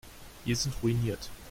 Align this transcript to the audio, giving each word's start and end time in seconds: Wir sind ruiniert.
Wir 0.45 0.55
sind 0.55 0.73
ruiniert. 0.81 1.29